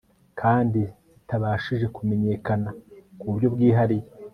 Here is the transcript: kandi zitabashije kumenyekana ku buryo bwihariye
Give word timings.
kandi 0.39 0.81
zitabashije 1.15 1.85
kumenyekana 1.95 2.69
ku 3.19 3.23
buryo 3.31 3.47
bwihariye 3.53 4.07